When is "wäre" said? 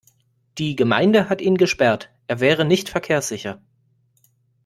2.39-2.65